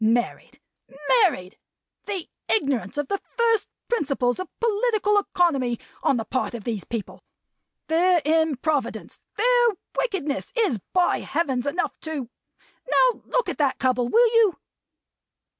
[0.03, 0.59] Married!
[1.09, 1.59] Married!!
[2.05, 7.21] The ignorance of the first principles of political economy on the part of these people;
[7.85, 11.67] their improvidence; their wickedness is by Heavens!
[11.67, 12.31] enough to
[12.89, 14.57] Now look at that couple, will you!"